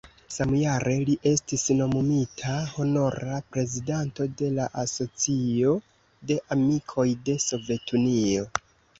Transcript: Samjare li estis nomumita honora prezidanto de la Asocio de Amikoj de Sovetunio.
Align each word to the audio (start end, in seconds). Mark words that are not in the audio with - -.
Samjare 0.33 0.93
li 1.07 1.15
estis 1.31 1.65
nomumita 1.81 2.53
honora 2.77 3.35
prezidanto 3.57 4.25
de 4.39 4.49
la 4.55 4.65
Asocio 4.83 5.73
de 6.31 6.39
Amikoj 6.55 7.05
de 7.29 7.37
Sovetunio. 7.45 8.47